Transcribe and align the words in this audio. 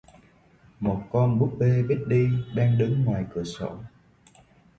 Một 0.79 1.03
con 1.11 1.39
búp 1.39 1.53
bê 1.59 1.83
biết 1.83 2.03
đi 2.07 2.27
đang 2.55 2.77
đứng 2.77 3.05
ngoài 3.05 3.25
cửa 3.33 3.43
sổ 3.43 3.79